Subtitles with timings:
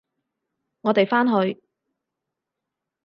[0.81, 1.61] 我哋返去！